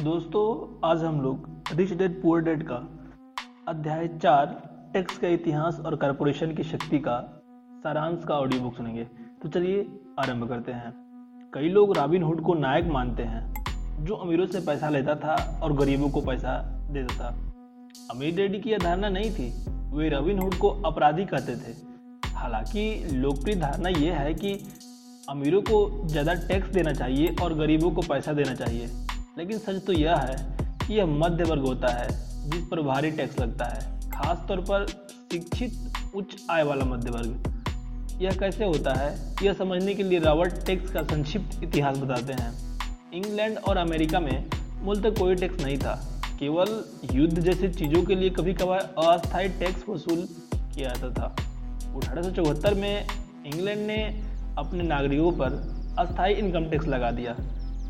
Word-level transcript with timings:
दोस्तों, 0.00 0.80
आज 0.84 1.02
हम 1.04 1.20
लोग 1.20 1.74
रिच 1.76 1.92
डेड 1.92 2.12
पुअर 2.22 2.40
डेड 2.40 2.62
का 2.62 2.76
अध्याय 3.68 4.06
चार 4.08 4.46
टैक्स 4.92 5.16
का 5.18 5.28
इतिहास 5.28 5.80
और 5.80 5.96
कॉरपोरेशन 5.96 6.54
की 6.54 6.62
शक्ति 6.62 6.98
का 6.98 7.16
सारांश 7.82 8.24
का 8.28 8.34
ऑडियो 8.34 8.62
बुक 8.62 8.76
सुनेंगे। 8.76 9.04
तो 9.42 9.48
चलिए 9.48 9.80
आरंभ 10.18 10.48
करते 10.48 10.72
हैं। 10.72 10.92
कई 11.52 11.68
लोग 11.68 11.96
रॉबिन 11.96 12.22
हुड 12.22 12.40
को 12.40 12.54
नायक 12.54 12.86
मानते 12.86 13.22
हैं, 13.22 13.42
जो 14.04 14.14
अमीरों 14.14 14.46
से 14.46 14.60
पैसा 14.60 14.88
लेता 14.88 15.14
था 15.16 15.34
और 15.62 15.72
गरीबों 15.72 16.08
को 16.10 16.20
पैसा 16.20 16.56
देता 16.92 17.14
था। 17.14 17.28
अमीर 18.10 18.34
डैडी 18.36 18.60
की 18.60 18.70
यह 18.70 18.78
धारणा 18.78 19.08
नहीं 19.08 19.30
थी, 19.30 19.50
वे 19.92 20.08
रॉबिन 20.08 20.38
हुड 20.38 20.54
को 20.54 20.68
अपराधी 20.86 21.24
कहते 21.24 21.56
थे। 21.56 21.76
हालाँकि 22.30 23.04
लोकप्रिय 23.12 23.56
धारणा 23.56 23.88
यह 23.98 24.18
है 24.18 24.34
कि 24.34 24.54
अमीरों 25.28 25.62
को 25.62 26.08
ज़्यादा 26.08 26.34
टैक्स 26.48 26.68
देना 26.68 26.92
चाहिए 26.94 27.36
और 27.42 27.54
गरीबों 27.54 27.90
को 27.90 28.02
पैसा 28.08 28.32
देना 28.32 28.54
चाहिए। 28.54 28.88
लेकिन 29.38 29.58
सच 29.58 29.84
तो 29.86 29.92
यह 29.92 30.16
है 30.16 30.36
कि 30.86 30.94
यह 30.94 31.06
मध्य 31.06 31.44
वर्ग 31.44 31.62
होता 31.62 31.88
है, 31.88 32.08
जिस 32.50 32.66
पर 32.68 32.80
भारी 32.80 33.10
टैक्स 33.10 33.38
लगता 33.38 33.64
है। 33.64 34.10
खास 34.10 34.44
तौर 34.48 34.60
पर 34.60 34.86
शिक्षित 35.32 36.14
उच्च 36.14 36.36
आय 36.50 36.62
वाला 36.62 36.84
मध्य 36.84 37.10
वर्ग 37.10 38.18
यह 38.22 38.30
कैसे 38.30 38.64
होता 38.64 38.94
है? 38.94 39.36
यह 39.42 39.52
समझने 39.52 39.94
के 39.94 40.02
लिए 40.02 40.18
रॉबर्ट 40.18 40.64
टैक्स 40.66 40.90
का 40.92 41.02
संक्षिप्त 41.02 41.62
इतिहास 41.62 41.98
बताते 41.98 42.32
हैं। 42.32 42.52
इंग्लैंड 43.14 43.58
और 43.58 43.76
अमेरिका 43.76 44.20
में 44.20 44.50
मूलतः 44.82 45.10
कोई 45.10 45.34
टैक्स 45.34 45.64
नहीं 45.64 45.78
था। 45.78 45.94
केवल 46.38 46.84
युद्ध 47.12 47.40
जैसी 47.40 47.68
चीज़ों 47.68 48.02
के 48.02 48.14
लिए 48.14 48.30
कभी 48.30 48.54
कभार 48.54 48.94
अस्थायी 48.98 49.48
टैक्स 49.48 49.84
वसूल 49.88 50.28
किया 50.54 50.92
जाता 50.94 51.10
था। 51.10 51.36
अठारह 51.96 52.74
में 52.74 53.06
इंग्लैंड 53.46 53.86
ने 53.86 54.02
अपने 54.58 54.82
नागरिकों 54.82 55.32
पर 55.32 55.52
अस्थायी 55.98 56.34
इनकम 56.34 56.64
टैक्स 56.64 56.86
लगा 56.86 57.10
दिया। 57.10 57.36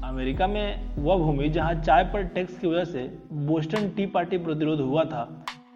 अमेरिका 0.04 0.46
में 0.46 0.96
वह 0.96 1.16
भूमि 1.16 1.48
जहाँ 1.48 1.74
चाय 1.76 2.04
पर 2.04 2.22
टैक्स 2.34 2.58
की 2.58 2.66
वजह 2.66 2.84
से 2.84 3.02
बोस्टन 3.46 3.88
टी 3.88 4.06
पार्टी 4.06 4.38
प्रतिरोध 4.38 4.80
हुआ 4.80 5.04
था 5.04 5.22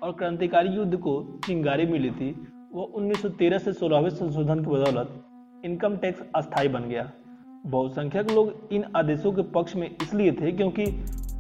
और 0.03 0.13
क्रांतिकारी 0.13 0.69
युद्ध 0.69 0.97
को 0.97 1.13
चिंगारी 1.47 1.87
मिली 1.87 2.11
थी, 2.11 2.31
वह 2.75 2.93
1913 2.95 3.59
से 3.59 3.73
सोलहवें 3.73 4.09
संशोधन 4.11 4.65
की 4.65 4.71
बदौलत 4.71 5.63
इनकम 5.65 5.97
टैक्स 5.97 6.23
अस्थायी 6.37 6.69
बन 6.69 6.89
गया। 6.89 7.11
बहुसंख्यक 7.67 8.31
लोग 8.31 8.73
इन 8.73 8.85
आदेशों 8.97 9.33
के 9.33 9.43
पक्ष 9.53 9.77
में 9.77 9.89
इसलिए 9.93 10.33
थे 10.33 10.53
क्योंकि 10.53 10.87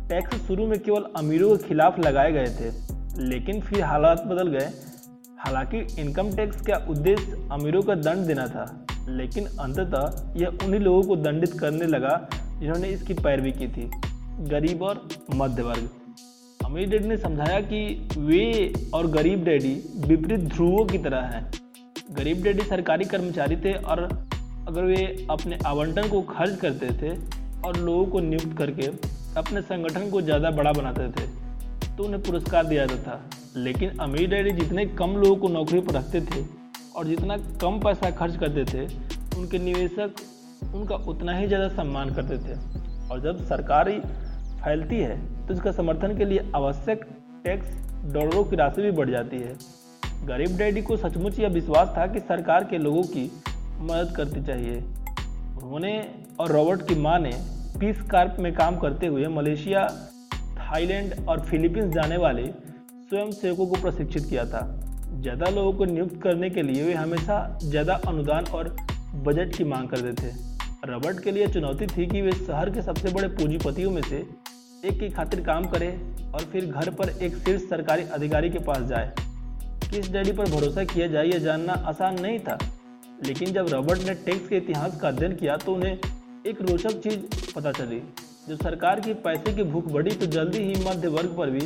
टैक्स 0.09 0.47
शुरू 0.47 0.67
में 0.67 0.79
केवल 0.79 1.11
अमीरों 1.17 1.57
के 1.57 1.69
खिलाफ 1.69 1.99
लगाए 1.99 2.33
गए 2.33 2.47
थे, 2.51 2.71
लेकिन 3.25 3.61
फिर 3.61 3.83
हालात 3.83 4.25
बदल 4.27 4.49
गए। 4.49 4.69
हालाँकि 5.39 5.79
इनकम 6.01 6.31
टैक्स 6.37 6.61
का 6.67 6.77
उद्देश्य 6.91 7.49
अमीरों 7.53 7.83
का 7.83 7.95
दंड 7.97 8.27
देना 8.27 8.47
था, 8.47 8.65
लेकिन 9.09 9.47
अंततः 9.61 10.33
यह 10.37 10.59
उन्हीं 10.65 10.81
लोगों 10.81 11.03
को 11.03 11.17
दंडित 11.19 11.59
करने 11.61 11.87
लगा 11.87 12.17
जिन्होंने 12.65 12.89
इसकी 12.89 13.15
पैरवी 13.15 13.51
की 13.53 13.67
थी, 13.69 13.91
गरीब 14.49 14.83
और 14.83 15.09
मध्य 15.33 15.63
वर्ग 15.63 15.89
अमीर 16.61 16.89
डैडी 16.91 17.09
ने 17.09 17.17
समझाया 17.19 17.61
कि 17.63 17.81
वे 18.19 18.73
और 18.95 19.07
गरीब 19.11 19.45
डैडी 19.45 19.73
विपरीत 20.07 20.41
ध्रुवों 20.47 20.85
की 20.87 20.99
तरह 20.99 21.27
हैं। 21.33 21.43
गरीब 22.11 22.43
डैडी 22.43 22.65
सरकारी 22.65 23.05
कर्मचारी 23.07 23.57
थे 23.57 23.73
और 23.75 24.03
अगर 24.69 24.83
वे 24.85 25.05
अपने 25.31 25.59
आवंटन 25.67 26.09
को 26.09 26.23
खर्च 26.31 26.57
करते 26.61 26.89
थे 27.03 27.11
और 27.61 27.77
लोगों 27.79 28.07
को 28.07 28.21
नियुक्त 28.23 28.57
करके 28.59 28.87
अपने 29.39 29.63
संगठन 29.63 30.11
को 30.11 30.23
ज़्यादा 30.23 30.51
बड़ा 30.53 30.73
बनाते 30.73 31.09
थे 31.13 31.27
तो 31.89 32.05
उन्हें 32.05 32.23
पुरस्कार 32.23 32.67
दिया 32.67 32.87
जाता 32.87 33.11
था। 33.11 33.61
लेकिन 33.61 33.99
अमीर 34.01 34.31
डैडी 34.31 34.51
जितने 34.55 34.87
कम 34.95 35.17
लोगों 35.17 35.37
को 35.37 35.49
नौकरी 35.51 35.81
पर 35.81 35.95
रखते 35.95 36.21
थे 36.23 36.45
और 36.97 37.07
जितना 37.07 37.37
कम 37.61 37.81
पैसा 37.81 38.11
खर्च 38.13 38.37
करते 38.37 38.65
थे, 38.67 38.87
उनके 39.39 39.59
निवेशक 39.61 40.15
उनका 40.75 40.95
उतना 41.09 41.33
ही 41.33 41.47
ज़्यादा 41.47 41.69
सम्मान 41.75 42.15
करते 42.15 42.39
थे। 42.39 42.59
और 43.09 43.21
जब 43.21 43.45
सरकारी 43.47 43.99
फैलती 44.63 44.99
है 44.99 45.17
तो 45.47 45.55
इसका 45.55 45.73
समर्थन 45.73 46.17
के 46.19 46.25
लिए 46.25 46.51
आवश्यक 46.57 47.05
टैक्स 47.45 48.13
डॉलरों 48.13 48.45
की 48.45 48.57
राशि 48.57 48.83
भी 48.83 48.91
बढ़ 48.93 49.11
जाती 49.11 49.37
है। 49.39 49.57
गरीब 50.27 50.57
डैडी 50.59 50.83
को 50.83 50.97
सचमुच 50.97 51.39
यह 51.39 51.49
विश्वास 51.51 51.89
था 51.97 52.07
कि 52.07 52.21
सरकार 52.23 52.65
के 52.65 52.79
लोगों 52.79 53.03
की 53.07 53.31
मदद 53.81 54.15
करती 54.17 54.43
चाहिए। 54.43 54.77
उन्होंने 54.77 55.93
और 56.41 56.53
रॉबर्ट 56.53 56.87
की 56.89 56.95
माँ 56.97 57.19
ने 57.19 57.33
पीस 57.81 58.01
कार्प 58.11 58.37
में 58.41 58.53
काम 58.55 58.77
करते 58.79 59.07
हुए 59.07 59.27
मलेशिया, 59.29 59.87
थाईलैंड 60.59 61.29
और 61.29 61.41
फिलीपींस 61.43 61.93
जाने 61.95 62.17
वाले 62.17 62.47
स्वयं 62.47 63.31
सेवकों 63.33 63.67
को 63.67 63.81
प्रशिक्षित 63.83 64.25
किया 64.25 64.45
था। 64.47 64.61
ज़्यादा 65.15 65.51
लोगों 65.51 65.73
को 65.73 65.85
नियुक्त 65.85 66.21
करने 66.23 66.51
के 66.51 66.63
लिए 66.63 66.85
वे 66.85 66.95
हमेशा 66.95 67.37
ज़्यादा 67.63 67.95
अनुदान 68.09 68.45
और 68.47 68.75
बजट 69.17 69.57
की 69.57 69.65
मांग 69.65 69.89
करते 69.89 70.13
थे। 70.23 70.33
रबर्ट 70.87 71.21
के 71.21 71.31
लिए 71.31 71.47
चुनौती 71.47 71.87
थी 71.87 72.07
कि 72.07 72.21
वे 72.23 72.33
शहर 72.33 72.71
के 72.71 72.83
सबसे 72.83 73.09
बड़े 73.09 73.29
पूंजीपतियों 73.29 73.91
में 73.91 74.03
से 74.03 74.17
एक 74.85 74.99
की 75.01 75.09
खातिर 75.11 75.41
काम 75.41 75.69
करे 75.69 75.89
और 76.35 76.41
फिर 76.53 76.67
घर 76.67 76.91
पर 76.91 77.09
एक 77.23 77.37
शीर्ष 77.37 77.63
सरकारी 77.63 78.03
अधिकारी 78.13 78.51
के 78.51 78.59
पास 78.59 78.83
जाए। 78.83 79.15
किस 79.91 80.11
डैडी 80.11 80.33
पर 80.33 80.51
भरोसा 80.51 80.85
किया 80.85 81.07
जाए, 81.07 81.27
यह 81.27 81.39
जानना 81.39 81.73
आसान 81.73 82.21
नहीं 82.21 82.39
था। 82.39 82.59
लेकिन 83.27 83.53
जब 83.53 83.69
रॉबर्ट 83.69 84.03
ने 84.03 84.15
टैक्स 84.15 84.49
के 84.49 84.57
इतिहास 84.57 85.01
का 85.01 85.09
अध्ययन 85.09 85.37
किया 85.37 85.57
तो 85.57 85.75
उन्हें 85.75 85.99
एक 86.47 86.63
रोचक 86.63 87.01
चीज़ 87.01 87.53
पता 87.55 87.73
चली। 87.73 88.03
जब 88.49 88.57
सरकार 88.57 89.01
की 89.01 89.15
पैसे 89.15 89.55
की 89.55 89.63
भूख 89.63 89.87
बढ़ी 89.87 90.15
तो 90.15 90.27
जल्दी 90.27 90.59
ही 90.59 90.85
मध्य 90.85 91.09
वर्ग 91.09 91.37
पर 91.39 91.51
भी 91.51 91.61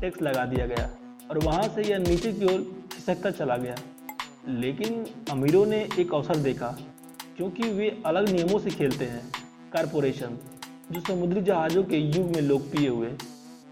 टैक्स 0.00 0.22
लगा 0.22 0.44
दिया 0.44 0.66
गया 0.66 0.90
और 1.30 1.38
वहाँ 1.38 1.68
से 1.68 1.82
यह 1.82 1.98
नीचे 1.98 2.32
की 2.32 2.44
ओर 2.44 2.60
खिसकता 2.92 3.30
चला 3.30 3.56
गया। 3.56 3.74
लेकिन 4.48 5.04
अमीरों 5.30 5.66
ने 5.66 5.88
एक 5.98 6.14
अवसर 6.14 6.36
देखा। 6.36 6.76
क्योंकि 7.36 7.70
वे 7.70 7.88
अलग 8.06 8.28
नियमों 8.28 8.58
से 8.58 8.70
खेलते 8.70 9.04
हैं। 9.04 9.22
कारपोरेशन 9.72 10.38
जो 10.92 11.00
समुद्री 11.02 11.40
जहाज़ों 11.42 11.82
के 11.84 11.98
युग 11.98 12.34
में 12.34 12.40
लोकप्रिय 12.42 12.88
हुए, 12.88 13.08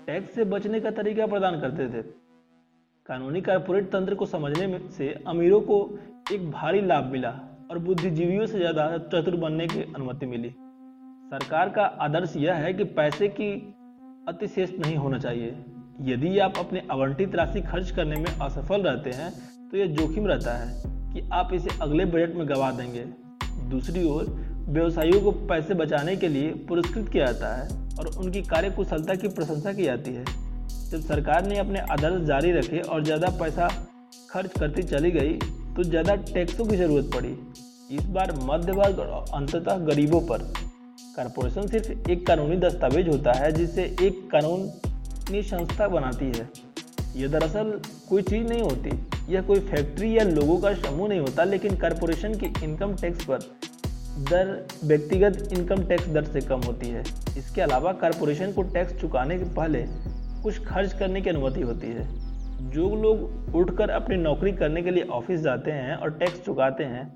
टैक्स 0.07 0.35
से 0.35 0.45
बचने 0.47 0.81
का 0.81 0.91
तरीका 0.93 1.27
प्रदान 1.27 1.61
करते 1.61 1.89
थे। 1.89 2.03
कानूनी 3.09 3.41
कारपोरेट 3.43 3.91
तंत्र 3.93 4.15
को 4.15 4.27
समझने 4.29 4.67
में 4.67 4.89
से 4.91 5.13
अमीरों 5.27 5.61
को 5.63 5.79
एक 6.33 6.51
भारी 6.51 6.81
लाभ 6.83 7.11
मिला 7.13 7.31
और 7.71 7.79
बुद्धिजीवियों 7.81 8.47
से 8.47 8.59
ज़्यादा 8.59 8.87
चतुर 8.99 9.37
बनने 9.39 9.67
की 9.67 9.83
अनुमति 9.85 10.27
मिली। 10.27 10.49
सरकार 11.31 11.69
का 11.69 11.83
आदर्श 12.03 12.37
यह 12.37 12.55
है 12.57 12.73
कि 12.75 12.85
पैसे 12.95 13.29
की 13.31 13.53
अतिशेष 14.29 14.71
नहीं 14.79 14.97
होना 14.97 15.19
चाहिए। 15.19 15.57
यदि 16.05 16.39
आप 16.39 16.59
अपने 16.59 16.83
आवंटित 16.91 17.35
राशि 17.35 17.61
खर्च 17.63 17.91
करने 17.91 18.17
में 18.17 18.31
असफल 18.33 18.83
रहते 18.83 19.11
हैं 19.13 19.31
तो 19.71 19.77
यह 19.77 19.87
जोखिम 19.97 20.27
रहता 20.27 20.57
है 20.57 20.83
कि 21.13 21.29
आप 21.33 21.53
इसे 21.55 21.79
अगले 21.83 22.05
बजट 22.07 22.35
में 22.35 22.49
गवा 22.49 22.71
देंगे। 22.73 23.05
दूसरी 23.71 24.05
ओर, 24.09 24.25
व्यवसायियों 24.69 25.21
को 25.21 25.31
पैसे 25.49 25.75
बचाने 25.75 26.17
के 26.17 26.29
लिए 26.29 26.51
पुरस्कृत 26.69 27.09
किया 27.09 27.27
जाता 27.27 27.55
है 27.55 27.69
और 27.99 28.07
उनकी 28.19 28.43
कार्यकुशलता 28.45 29.15
की 29.15 29.29
प्रशंसा 29.31 29.73
की 29.73 29.85
जाती 29.85 30.15
है। 30.15 30.25
जब 30.91 31.01
सरकार 31.03 31.47
ने 31.47 31.59
अपने 31.59 31.81
आदर्श 31.91 32.23
जारी 32.27 32.53
रखे 32.53 32.81
और 32.81 33.05
ज़्यादा 33.05 33.29
पैसा 33.41 33.69
खर्च 34.31 34.59
करती 34.59 34.83
चली 34.85 35.11
गई 35.11 35.33
तो 35.77 35.83
ज़्यादा 35.85 36.15
टैक्सों 36.25 36.67
की 36.67 36.77
ज़रूरत 36.77 37.11
पड़ी। 37.15 37.37
इस 37.91 38.05
बार 38.09 38.33
मध्य 38.45 38.73
वर्ग 38.73 38.99
और 39.01 39.25
अंततः 39.35 39.79
गरीबों 39.87 40.21
पर। 40.23 40.43
कारपोरेशन 41.17 41.67
सिर्फ़ 41.67 42.11
एक 42.11 42.27
कानूनी 42.27 42.57
दस्तावेज़ 42.59 43.09
होता 43.09 43.33
है 43.35 43.53
जिसे 43.53 43.85
एक 44.03 44.29
कानूनी 44.33 45.43
संस्था 45.45 45.89
बनाती 45.89 46.27
है। 46.29 46.49
यह 47.17 47.29
दरअसल 47.29 47.81
कोई 48.09 48.23
चीज़ 48.23 48.49
नहीं 48.49 48.63
होती। 48.63 49.33
यह 49.33 49.43
कोई 49.43 49.61
फैक्ट्री 49.61 50.17
या 50.19 50.25
लोगों 50.25 50.57
का 50.59 50.73
समूह 50.75 51.09
नहीं 51.09 51.21
होता, 51.21 51.45
लेकिन 51.45 51.77
कारपोरेशन 51.77 52.35
की 52.35 52.47
इनकम 52.65 52.95
टैक्स 52.97 53.25
पर 53.25 53.39
दर, 54.21 54.67
व्यक्तिगत 54.85 55.53
इनकम 55.53 55.83
टैक्स 55.85 56.09
दर 56.09 56.25
से 56.25 56.41
कम 56.41 56.61
होती 56.61 56.89
है। 56.89 57.01
इसके 57.39 57.61
अलावा 57.61 57.93
कारपोरेशन 57.93 58.53
को 58.53 58.63
टैक्स 58.65 59.01
चुकाने 59.01 59.39
के 59.39 59.45
पहले 59.55 59.85
कुछ 60.43 60.65
खर्च 60.67 60.93
करने 60.93 61.21
की 61.21 61.31
अनुमति 61.31 61.61
होती 61.61 61.87
है। 61.87 62.09
जो 62.71 62.89
लोग 62.97 63.55
उठकर 63.57 63.91
अपनी 63.91 64.17
नौकरी 64.17 64.53
करने 64.53 64.83
के 64.83 64.91
लिए 64.91 65.05
ऑफ़िस 65.13 65.41
जाते 65.41 65.71
हैं 65.71 65.95
और 65.97 66.11
टैक्स 66.11 66.45
चुकाते 66.45 66.85
हैं, 66.85 67.07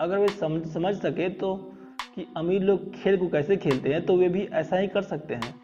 अगर 0.00 0.18
वे 0.18 0.28
समझ 0.30 0.62
समझ 0.66 0.94
सके 0.96 1.28
तो 1.30 1.54
कि 2.14 2.26
अमीर 2.36 2.62
लोग 2.62 2.90
खेल 2.94 3.16
को 3.16 3.28
कैसे 3.28 3.56
खेलते 3.56 3.88
हैं 3.88 4.04
तो 4.06 4.16
वे 4.16 4.28
भी 4.28 4.48
ऐसा 4.54 4.76
ही 4.76 4.86
कर 4.86 5.02
सकते 5.02 5.34
हैं। 5.34 5.54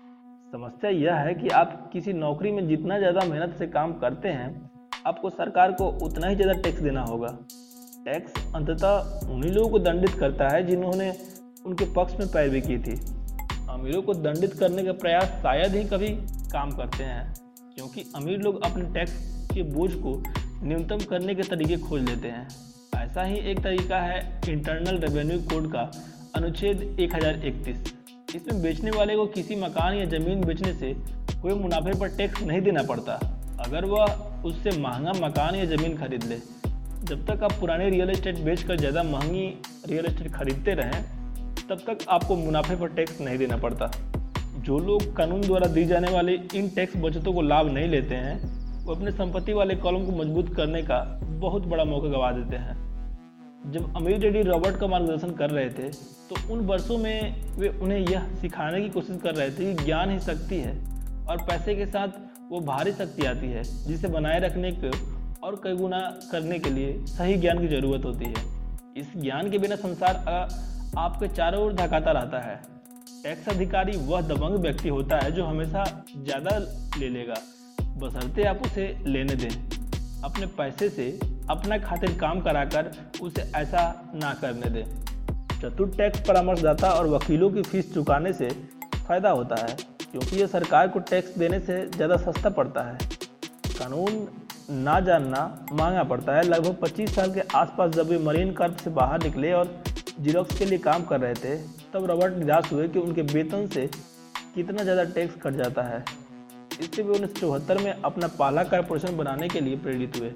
समस्या 0.56 0.90
यह 0.90 1.14
है 1.16 1.32
कि 1.34 1.48
आप 1.52 1.72
किसी 1.92 2.12
नौकरी 2.12 2.50
में 2.52 2.66
जितना 2.68 2.98
ज़्यादा 2.98 3.24
मेहनत 3.26 3.56
से 3.58 3.66
काम 3.68 3.92
करते 3.94 4.28
हैं, 4.28 4.70
आपको 5.06 5.30
सरकार 5.30 5.72
को 5.72 5.88
उतना 6.04 6.26
ही 6.26 6.36
ज़्यादा 6.36 6.52
टैक्स 6.60 6.80
देना 6.82 7.02
होगा। 7.02 7.28
टैक्स 8.04 8.54
अंततः 8.54 9.28
उन्हीं 9.32 9.50
लोगों 9.52 9.68
को 9.68 9.78
दंडित 9.80 10.14
करता 10.20 10.48
है 10.48 10.62
जिन्होंने 10.66 11.10
उनके 11.66 11.84
पक्ष 11.94 12.14
में 12.20 12.28
पैरवी 12.28 12.60
की 12.60 12.78
थी। 12.78 12.94
अमीरों 13.70 14.00
को 14.02 14.14
दंडित 14.16 14.54
करने 14.54 14.84
का 14.84 14.92
प्रयास 14.94 15.36
शायद 15.42 15.74
ही 15.74 15.84
कभी 15.84 16.08
काम 16.52 16.70
करते 16.70 17.04
हैं, 17.04 17.34
क्योंकि 17.76 18.04
अमीर 18.16 18.40
लोग 18.40 18.64
अपने 18.64 18.84
टैक्स 18.94 19.12
के 19.52 19.62
बोझ 19.74 19.90
को 19.96 20.16
न्यूनतम 20.62 21.04
करने 21.10 21.34
के 21.34 21.42
तरीके 21.50 21.76
खोज 21.78 22.08
लेते 22.08 22.28
हैं। 22.28 22.48
ऐसा 22.96 23.24
ही 23.24 23.38
एक 23.50 23.62
तरीका 23.62 24.00
है 24.00 24.18
इंटरनल 24.48 24.98
रेवेन्यू 25.00 25.38
कोड 25.44 25.70
का 25.72 25.90
अनुच्छेद 26.36 26.96
1031 27.00 27.92
इसमें 28.36 28.62
बेचने 28.62 28.90
वाले 28.90 29.14
को 29.16 29.26
किसी 29.28 29.56
मकान 29.56 29.94
या 29.94 30.04
ज़मीन 30.08 30.44
बेचने 30.44 30.72
से 30.74 30.92
कोई 31.42 31.54
मुनाफे 31.54 31.98
पर 32.00 32.08
टैक्स 32.16 32.42
नहीं 32.42 32.60
देना 32.60 32.82
पड़ता। 32.82 33.12
अगर 33.60 33.84
वह 33.84 34.42
उससे 34.44 34.78
महँगा 34.80 35.12
मकान 35.18 35.54
या 35.54 35.64
ज़मीन 35.66 35.96
खरीद 35.96 36.24
ले। 36.24 36.36
जब 37.04 37.24
तक 37.26 37.42
आप 37.44 37.52
पुराने 37.52 37.88
रियल 37.90 38.10
एस्टेट 38.10 38.38
बेचकर 38.40 38.76
ज़्यादा 38.76 39.02
महँगी 39.02 39.46
रियल 39.88 40.06
एस्टेट 40.06 40.32
खरीदते 40.32 40.74
रहें, 40.74 41.02
तब 41.68 41.78
तक 41.86 42.06
आपको 42.08 42.36
मुनाफे 42.36 42.76
पर 42.76 42.88
टैक्स 42.88 43.20
नहीं 43.20 43.38
देना 43.38 43.56
पड़ता। 43.56 43.90
जो 44.58 44.78
लोग 44.78 45.14
कानून 45.16 45.40
द्वारा 45.40 45.66
दी 45.66 45.84
जाने 45.84 46.10
वाली 46.12 46.38
इन 46.54 46.68
टैक्स 46.68 46.96
बचतों 46.96 47.32
को 47.32 47.42
लाभ 47.42 47.72
नहीं 47.72 47.88
लेते 47.88 48.14
हैं, 48.14 48.84
वो 48.84 48.94
अपने 48.94 49.10
संपत्ति 49.12 49.52
वाले 49.52 49.74
कॉलम 49.76 50.04
को 50.06 50.12
मज़बूत 50.12 50.54
करने 50.54 50.82
का 50.82 50.98
बहुत 51.40 51.66
बड़ा 51.66 51.84
मौका 51.84 52.08
गवा 52.08 52.30
देते 52.32 52.56
हैं। 52.56 52.76
जब 53.62 53.96
अमीर 53.96 54.18
डैडी 54.18 54.42
रॉबर्ट 54.42 54.76
का 54.80 54.86
मार्गदर्शन 54.86 55.30
कर 55.32 55.50
रहे 55.50 55.68
थे 55.70 55.88
तो 56.28 56.36
उन 56.52 56.60
वर्षों 56.66 56.98
में 56.98 57.56
वे 57.58 57.68
उन्हें 57.68 57.98
यह 58.00 58.28
सिखाने 58.40 58.80
की 58.80 58.88
कोशिश 58.90 59.20
कर 59.22 59.34
रहे 59.34 59.50
थे 59.50 59.74
कि 59.74 59.84
ज्ञान 59.84 60.10
ही 60.10 60.18
शक्ति 60.20 60.56
है 60.56 60.74
और 61.26 61.42
पैसे 61.48 61.74
के 61.74 61.86
साथ 61.86 62.08
वो 62.50 62.60
भारी 62.62 62.92
शक्ति 62.92 63.26
आती 63.26 63.46
है, 63.48 63.62
जिसे 63.62 64.08
बनाए 64.08 64.38
रखने 64.40 64.70
को 64.74 64.90
और 65.46 65.60
कई 65.64 65.76
गुना 65.76 66.00
करने 66.32 66.58
के 66.58 66.70
लिए 66.70 66.92
सही 67.08 67.36
ज्ञान 67.36 67.60
की 67.60 67.68
ज़रूरत 67.68 68.04
होती 68.04 68.24
है। 68.26 68.44
इस 68.96 69.12
ज्ञान 69.16 69.50
के 69.50 69.58
बिना 69.58 69.76
संसार 69.76 70.14
आपके 70.98 71.28
चारों 71.28 71.64
ओर 71.64 71.72
धकाता 71.74 72.12
रहता 72.12 72.40
है। 72.40 72.56
टैक्स 73.22 73.48
अधिकारी 73.48 73.96
वह 73.98 74.20
दबंग 74.28 74.58
व्यक्ति 74.58 74.88
होता 74.88 75.18
है 75.18 75.32
जो 75.32 75.44
हमेशा 75.44 75.84
ज़्यादा 76.16 76.58
ले 76.98 77.08
लेगा। 77.10 77.34
बसरते 77.98 78.44
आप 78.44 78.62
उसे 78.66 78.86
लेने 79.06 79.34
दें। 79.34 79.50
अपने 80.24 80.46
पैसे 80.58 80.88
से 80.90 81.08
अपना 81.50 81.78
खातिर 81.78 82.12
काम 82.18 82.40
कराकर 82.40 82.90
उसे 83.22 83.42
ऐसा 83.56 83.82
ना 84.14 84.32
करने 84.34 84.70
दें। 84.70 84.84
चतुर 85.60 85.88
टैक्स 85.88 86.20
परामर्शदाता 86.28 86.90
और 86.90 87.06
वकीलों 87.08 87.50
की 87.50 87.62
फ़ीस 87.62 87.92
चुकाने 87.94 88.32
से 88.32 88.48
फ़ायदा 88.96 89.30
होता 89.30 89.56
है, 89.56 89.76
क्योंकि 90.02 90.36
यह 90.36 90.46
सरकार 90.48 90.88
को 90.88 90.98
टैक्स 91.00 91.38
देने 91.38 91.60
से 91.60 91.80
ज़्यादा 91.88 92.16
सस्ता 92.18 92.50
पड़ता 92.50 92.82
है। 92.82 92.98
कानून 93.68 94.26
ना 94.82 94.98
जानना 95.00 95.40
महँगा 95.72 96.02
पड़ता 96.04 96.36
है। 96.36 96.42
लगभग 96.44 96.76
25 96.82 97.14
साल 97.14 97.32
के 97.34 97.40
आसपास 97.54 97.90
जब 97.92 98.08
वे 98.08 98.18
मरीन 98.20 98.52
कर्प 98.52 98.76
से 98.76 98.90
बाहर 98.92 99.22
निकले 99.22 99.52
और 99.52 99.74
जीरोक्स 100.20 100.58
के 100.58 100.64
लिए 100.64 100.78
काम 100.80 101.04
कर 101.04 101.20
रहे 101.20 101.34
थे, 101.34 101.56
तब 101.92 102.04
रॉबर्ट 102.04 102.36
निराश 102.36 102.72
हुए 102.72 102.88
कि 102.88 102.98
उनके 102.98 103.22
वेतन 103.24 103.66
से 103.68 103.86
कितना 104.54 104.82
ज़्यादा 104.82 105.04
टैक्स 105.06 105.34
कट 105.42 105.54
जाता 105.54 105.82
है। 105.84 106.04
इससे 106.80 107.02
वे 107.02 107.14
उन्नीस 107.14 107.82
में 107.82 107.92
अपना 107.94 108.26
पहला 108.28 108.64
कारपोरेशन 108.64 109.16
बनाने 109.16 109.48
के 109.48 109.60
लिए 109.60 109.76
प्रेरित 109.78 110.16
हुए। 110.20 110.32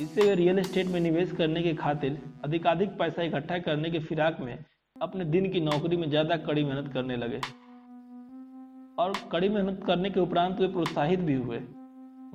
इससे 0.00 0.22
वे 0.22 0.34
रियल 0.34 0.58
एस्टेट 0.58 0.86
में 0.86 0.98
निवेश 1.00 1.30
करने 1.32 1.62
के 1.62 1.72
खातिर 1.74 2.18
अधिकाधिक 2.44 2.88
पैसा 2.98 3.22
इकट्ठा 3.22 3.58
करने 3.58 3.90
के 3.90 3.98
फिराक 4.00 4.40
में 4.40 4.58
अपने 4.96 5.24
दिन 5.26 5.48
की 5.52 5.60
नौकरी 5.60 5.96
में 5.96 6.08
ज़्यादा 6.10 6.36
कड़ी 6.38 6.64
मेहनत 6.64 6.92
करने 6.94 7.16
लगे। 7.16 7.40
और 8.98 9.12
कड़ी 9.32 9.48
मेहनत 9.48 9.82
करने 9.86 10.10
के 10.10 10.20
उपरांत 10.20 10.60
वे 10.60 10.68
प्रोत्साहित 10.68 11.20
भी 11.20 11.34
हुए। 11.34 11.58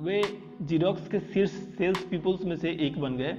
वे 0.00 0.22
जीरोक्स 0.62 1.08
के 1.08 1.20
शीर्ष 1.22 1.50
सेल्स 1.78 2.04
पीपुल्स 2.04 2.44
में 2.44 2.56
से 2.56 2.70
एक 2.86 2.98
बन 3.00 3.16
गए। 3.16 3.32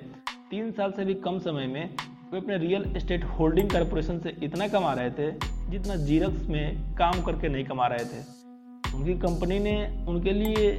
तीन 0.50 0.72
साल 0.72 0.92
से 0.92 1.06
भी 1.06 1.14
कम 1.22 1.40
समय 1.40 1.68
में 1.68 1.96
वे 2.32 2.38
अपने 2.38 2.58
रियल 2.58 2.92
एस्टेट 2.98 3.24
होल्डिंग 3.40 3.70
कॉरपोरेशन 3.70 4.20
से 4.20 4.36
इतना 4.44 4.68
कमा 4.68 4.94
रहे 4.94 5.12
थे, 5.12 5.32
जितना 5.72 5.96
जीरोक्स 6.06 6.48
में 6.50 6.96
काम 6.96 7.22
करके 7.22 7.50
नहीं 7.50 7.66
कमा 7.66 7.88
रहे 7.88 8.06
थे। 8.06 8.22
उनकी 8.96 9.14
कंपनी 9.20 9.60
ने 9.60 9.76
उनके 10.08 10.32
लिए 10.34 10.72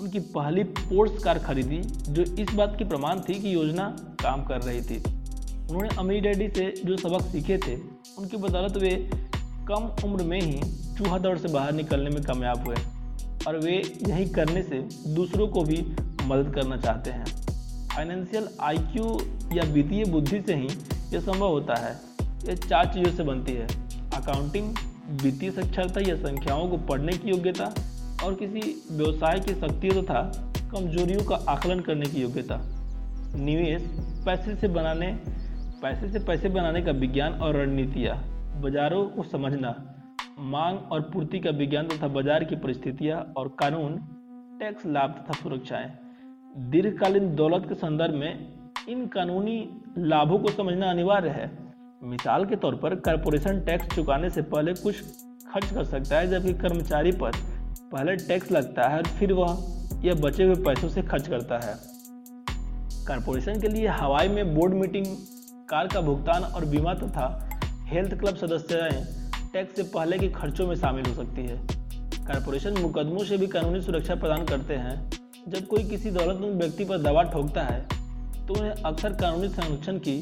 उनकी 0.00 0.20
पहली 0.20 0.62
पोर्ट्स 0.64 1.22
कार 1.24 1.38
खरीदी, 1.38 1.76
जो 2.08 2.22
इस 2.22 2.54
बात 2.54 2.74
की 2.78 2.84
प्रमाण 2.84 3.20
थी 3.20 3.34
कि 3.34 3.54
योजना 3.54 3.84
काम 4.22 4.44
कर 4.44 4.62
रही 4.62 4.80
थी। 4.80 4.96
उन्होंने 4.98 5.88
अमीर 5.98 6.22
डैडी 6.22 6.48
से 6.48 6.74
जो 6.84 6.96
सबक 6.96 7.22
सीखे 7.22 7.58
थे, 7.58 7.74
उनकी 8.18 8.36
बदौलत 8.36 8.76
वे 8.76 9.10
कम 9.68 9.90
उम्र 10.04 10.24
में 10.24 10.40
ही 10.40 10.60
चूहा 10.96 11.18
दौड़ 11.18 11.38
से 11.38 11.48
बाहर 11.48 11.72
निकलने 11.72 12.10
में 12.10 12.22
कामयाब 12.22 12.66
हुए 12.66 12.76
और 13.46 13.58
वे 13.58 13.76
यही 14.08 14.24
करने 14.30 14.62
से 14.62 14.78
दूसरों 15.14 15.48
को 15.48 15.62
भी 15.62 15.76
मदद 16.24 16.52
करना 16.54 16.76
चाहते 16.76 17.10
हैं। 17.10 17.24
फाइनेंशियल 17.88 18.48
आईक्यू 18.60 19.04
या 19.56 19.62
वित्तीय 19.72 20.04
बुद्धि 20.04 20.40
से 20.40 20.54
ही 20.54 20.68
यह 21.12 21.20
संभव 21.20 21.48
होता 21.48 21.74
है। 21.74 22.00
यह 22.48 22.54
चार 22.54 22.92
चीज़ों 22.94 23.12
से 23.12 23.22
बनती 23.22 23.52
है। 23.52 23.66
अकाउंटिंग, 24.14 24.74
वित्तीय 25.22 25.50
साक्षरता 25.50 26.00
या 26.00 26.16
संख्याओं 26.16 26.68
को 26.68 26.76
पढ़ने 26.76 27.12
की 27.12 27.30
योग्यता 27.30 27.72
और 28.22 28.34
किसी 28.34 28.60
व्यवसाय 28.92 29.40
की 29.40 29.54
शक्तियों 29.54 30.02
तथा 30.02 30.22
कमजोरियों 30.72 31.24
का 31.24 31.36
आकलन 31.48 31.80
करने 31.80 32.06
की 32.06 32.22
योग्यता। 32.22 32.60
निवेश 33.36 33.82
पैसे 34.26 34.54
से 34.56 34.68
बनाने, 34.68 35.06
पैसे 35.82 36.08
से 36.08 36.18
पैसे 36.18 36.48
बनाने 36.48 36.82
का 36.82 36.92
विज्ञान 36.92 37.32
और 37.34 37.56
रणनीतियाँ, 37.56 38.16
बाजारों 38.62 39.04
को 39.06 39.22
समझना, 39.22 39.74
मांग 40.38 40.78
और 40.92 41.00
पूर्ति 41.12 41.38
का 41.40 41.50
विज्ञान 41.52 41.88
तथा 41.88 42.08
बाज़ार 42.08 42.44
की 42.44 42.56
परिस्थितियाँ 42.56 43.20
और 43.36 43.48
कानून, 43.60 43.96
टैक्स, 44.60 44.86
लाभ 44.86 45.10
तथा 45.20 45.40
सुरक्षाएँ। 45.42 45.90
दीर्घकालीन 46.70 47.34
दौलत 47.34 47.66
के 47.68 47.74
संदर्भ 47.74 48.14
में 48.14 48.48
इन 48.88 49.06
कानूनी 49.06 49.58
लाभों 49.98 50.38
को 50.38 50.50
समझना 50.50 50.90
अनिवार्य 50.90 51.28
है। 51.30 51.50
मिसाल 52.02 52.44
के 52.44 52.56
तौर 52.56 52.74
पर 52.74 52.94
कारपोरेशन 53.00 53.60
टैक्स 53.60 53.94
चुकाने 53.94 54.30
से 54.30 54.42
पहले 54.44 54.72
कुछ 54.74 55.00
खर्च 55.48 55.72
कर 55.72 55.84
सकता 55.84 56.18
है, 56.18 56.26
जबकि 56.26 56.54
कर्मचारी 56.54 57.12
पर 57.12 57.32
पहले 57.92 58.14
टैक्स 58.18 58.50
लगता 58.52 58.88
है 58.88 58.96
और 58.98 59.06
फिर 59.08 59.32
वह 59.32 59.56
यह 60.04 60.14
बचे 60.14 60.44
हुए 60.44 60.54
पैसों 60.64 60.88
से 60.88 61.02
खर्च 61.02 61.26
करता 61.28 61.58
है। 61.58 61.74
कारपोरेशन 63.06 63.60
के 63.60 63.68
लिए 63.68 63.88
हवाई 63.90 64.28
में 64.28 64.54
बोर्ड 64.54 64.74
मीटिंग, 64.74 65.06
कार 65.70 65.86
का 65.86 66.00
भुगतान 66.00 66.44
और 66.44 66.64
बीमा 66.64 66.94
तथा 66.94 67.26
हेल्थ 67.86 68.14
क्लब 68.14 68.36
सदस्यताएँ 68.36 69.04
टैक्स 69.52 69.76
से 69.76 69.82
पहले 69.84 70.18
के 70.18 70.28
खर्चों 70.30 70.66
में 70.66 70.74
शामिल 70.76 71.06
हो 71.06 71.14
सकती 71.14 71.46
है। 71.46 71.58
कारपोरेशन 72.18 72.78
मुकदमों 72.78 73.24
से 73.24 73.36
भी 73.36 73.46
कानूनी 73.46 73.80
सुरक्षा 73.82 74.14
प्रदान 74.14 74.44
करते 74.46 74.74
हैं। 74.76 74.96
जब 75.48 75.66
कोई 75.66 75.84
किसी 75.84 76.10
दौलतमंद 76.10 76.62
व्यक्ति 76.62 76.84
पर 76.84 76.98
दवा 77.02 77.22
ठोकता 77.22 77.62
है 77.62 77.80
तो 78.46 78.54
उन्हें 78.54 78.72
अक्सर 78.72 79.12
कानूनी 79.12 79.48
संरक्षण 79.50 79.98
की 79.98 80.18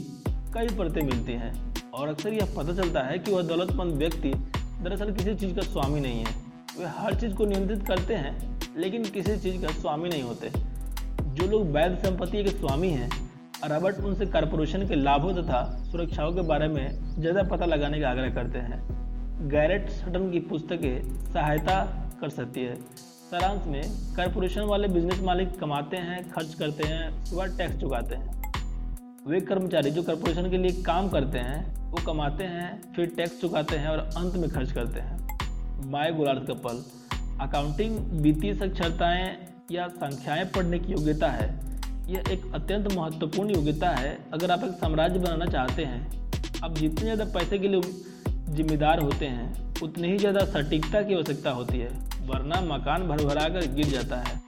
कई 0.55 0.77
परतें 0.77 1.03
मिलती 1.03 1.33
हैं 1.35 1.53
और 1.91 2.09
अक्सर 2.09 2.33
यह 2.33 2.55
पता 2.57 2.75
चलता 2.75 3.01
है 3.03 3.19
कि 3.19 3.33
वह 3.33 3.43
दौलतमंद 3.43 3.95
व्यक्ति 3.95 4.33
दरअसल 4.85 5.13
किसी 5.13 5.35
चीज़ 5.35 5.55
का 5.55 5.63
स्वामी 5.63 6.01
नहीं 6.01 6.25
है। 6.25 6.50
वे 6.81 6.87
हर 6.89 7.15
चीज़ 7.15 7.33
को 7.35 7.45
नियंत्रित 7.47 7.83
करते 7.87 8.15
हैं, 8.15 8.31
लेकिन 8.77 9.03
किसी 9.07 9.37
चीज़ 9.39 9.61
का 9.63 9.73
स्वामी 9.73 10.09
नहीं 10.09 10.23
होते। 10.23 10.51
जो 11.31 11.47
लोग 11.47 11.71
वैध 11.73 11.97
संपत्ति 11.99 12.43
के 12.45 12.51
स्वामी 12.51 12.89
हैं 12.91 13.09
रॉबर्ट 13.71 13.97
उनसे 14.01 14.27
कारपोरेशन 14.27 14.87
के 14.89 14.95
लाभों 14.95 15.33
तथा 15.35 15.61
सुरक्षाओं 15.91 16.33
के 16.33 16.43
बारे 16.43 16.69
में 16.69 17.15
ज़्यादा 17.19 17.43
पता 17.51 17.67
लगाने 17.67 18.01
का 18.01 18.11
आग्रह 18.11 18.35
करते 18.35 18.59
हैं। 18.59 19.49
गैरेट 19.51 19.91
सटन 19.91 20.31
की 20.31 20.41
पुस्तकें 20.49 21.03
सहायता 21.33 21.83
कर 22.21 22.29
सकती 22.31 22.61
है। 22.61 22.75
सारांश 22.75 23.67
में, 23.67 23.83
कारपोरेशन 24.17 24.63
वाले 24.63 24.89
बिज़नेस 24.89 25.21
मालिक 25.23 25.59
कमाते 25.61 25.97
हैं, 25.99 26.29
खर्च 26.31 26.55
करते 26.55 26.89
हैं 26.89 27.09
उसके 27.15 27.57
टैक्स 27.59 27.81
चुकाते 27.81 28.15
हैं। 28.15 28.39
वे 29.27 29.41
कर्मचारी 29.43 29.91
जो 29.91 30.03
कारपोरेशन 30.03 30.51
के 30.51 30.59
लिए 30.59 30.83
काम 30.83 31.09
करते 31.09 31.39
हैं, 31.41 31.65
वो 31.91 32.05
कमाते 32.07 32.45
हैं, 32.47 32.81
फिर 32.93 33.13
टैक्स 33.17 33.41
चुकाते 33.41 33.77
हैं 33.77 33.89
और 33.89 33.99
अंत 33.99 34.37
में 34.37 34.49
खर्च 34.51 34.73
करते 34.73 35.01
हैं। 35.01 35.30
माय 35.83 36.13
गोलार्थ 36.13 36.47
कपल 36.47 36.83
अकाउंटिंग 37.41 37.97
वित्तीय 38.23 38.55
साक्षरताएँ 38.55 39.37
या 39.73 39.87
संख्याएँ 39.89 40.45
पढ़ने 40.45 40.79
की 40.79 40.93
योग्यता 40.93 41.29
है। 41.29 41.49
यह 42.09 42.25
एक 42.31 42.43
अत्यंत 42.55 42.93
महत्वपूर्ण 42.93 43.51
योग्यता 43.51 43.91
है, 43.91 44.19
अगर 44.33 44.51
आप 44.51 44.65
एक 44.65 44.71
साम्राज्य 44.71 45.19
बनाना 45.19 45.47
चाहते 45.47 45.85
हैं। 45.85 46.61
आप 46.65 46.75
जितने 46.75 47.01
ज़्यादा 47.01 47.25
पैसे 47.25 47.59
के 47.59 47.69
लिए 47.69 47.81
जिम्मेदार 48.49 49.01
होते 49.01 49.27
हैं, 49.27 49.75
उतनी 49.83 50.09
ही 50.09 50.19
ज़्यादा 50.19 50.45
सटीकता 50.45 51.03
की 51.03 51.15
आवश्यकता 51.15 51.51
होती 51.51 51.79
है, 51.79 51.89
वरना 52.27 52.61
मकान 52.61 53.09
भर 53.09 53.25
भरा 53.25 53.49
कर 53.49 53.67
गिर 53.67 53.87
जाता 53.87 54.17
है। 54.17 54.41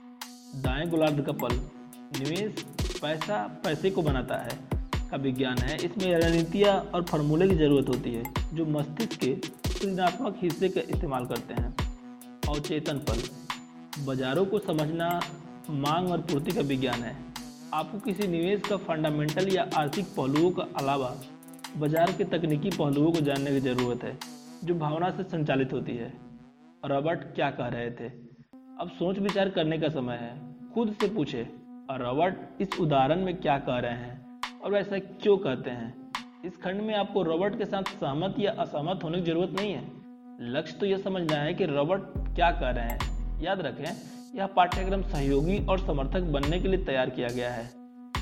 दाएँ 0.61 0.87
गोलार्ध 0.89 1.21
कपल, 1.21 1.55
निवेश 2.19 2.65
पैसा 3.01 3.61
पैसे 3.63 3.89
को 3.89 4.01
बनाता 4.01 4.35
है। 4.35 4.59
का 5.11 5.17
विज्ञान 5.17 5.57
है, 5.57 5.75
इसमें 5.75 6.15
रणनीतियाँ 6.17 6.75
और 6.93 7.03
फार्मूले 7.03 7.47
की 7.49 7.55
ज़रूरत 7.55 7.89
होती 7.89 8.13
है, 8.13 8.23
जो 8.53 8.65
मस्तिष्क 8.65 9.19
के 9.19 9.35
सृजनात्मक 9.83 10.35
हिस्से 10.41 10.67
का 10.69 10.81
इस्तेमाल 10.89 11.25
करते 11.25 11.53
हैं। 11.53 11.75
अवचेतन 12.49 12.97
पल 12.99 13.21
बाजारों 14.05 14.45
को 14.45 14.59
समझना 14.59 15.07
मांग 15.69 16.09
और 16.09 16.21
पूर्ति 16.21 16.51
का 16.51 16.61
विज्ञान 16.61 17.01
है। 17.03 17.15
आपको 17.73 17.99
किसी 17.99 18.27
निवेश 18.27 18.61
का 18.61 18.77
फंडामेंटल 18.77 19.49
या 19.49 19.67
आर्थिक 19.75 20.05
पहलुओं 20.05 20.51
का 20.51 20.63
अलावा 20.77 21.15
बाज़ार 21.77 22.11
के 22.11 22.23
तकनीकी 22.23 22.69
पहलुओं 22.69 23.11
को 23.11 23.21
जानने 23.21 23.51
की 23.51 23.59
ज़रूरत 23.59 24.03
है, 24.03 24.17
जो 24.63 24.75
भावना 24.75 25.09
से 25.09 25.23
संचालित 25.23 25.73
होती 25.73 25.95
है। 25.95 26.11
रॉबर्ट 26.85 27.19
क्या 27.35 27.49
कह 27.51 27.67
रहे 27.67 27.89
थे? 27.91 28.07
अब 28.79 28.89
सोच 28.89 29.19
विचार 29.19 29.49
करने 29.49 29.77
का 29.77 29.89
समय 29.89 30.15
है। 30.15 30.71
खुद 30.71 30.95
से 31.01 31.07
पूछे, 31.07 31.47
रॉबर्ट, 31.91 32.61
इस 32.61 32.79
उदाहरण 32.79 33.25
में 33.25 33.35
क्या 33.37 33.57
कह 33.59 33.79
रहे 33.79 33.91
हैं? 33.91 34.39
और 34.61 34.75
ऐसा 34.75 34.99
क्यों 34.99 35.37
कहते 35.37 35.69
हैं? 35.69 36.02
इस 36.43 36.55
खंड 36.63 36.81
में 36.81 36.93
आपको 36.93 37.21
रॉबर्ट 37.23 37.57
के 37.57 37.65
साथ 37.65 37.89
सहमत 37.99 38.35
या 38.39 38.51
असहमत 38.59 39.03
होने 39.03 39.17
की 39.17 39.25
ज़रूरत 39.25 39.51
नहीं 39.51 39.73
है। 39.73 39.81
लक्ष्य 40.53 40.77
तो 40.79 40.85
यह 40.85 40.97
समझना 40.97 41.35
है 41.35 41.53
कि 41.53 41.65
रॉबर्ट 41.65 42.01
क्या 42.35 42.49
कर 42.51 42.73
रहे 42.75 42.85
हैं। 42.85 43.43
याद 43.43 43.61
रखें, 43.61 43.85
यह 44.35 44.45
पाठ्यक्रम 44.45 45.03
सहयोगी 45.03 45.57
और 45.65 45.79
समर्थक 45.79 46.23
बनने 46.33 46.59
के 46.59 46.67
लिए 46.67 46.83
तैयार 46.85 47.09
किया 47.09 47.27
गया 47.27 47.51
है। 47.51 47.63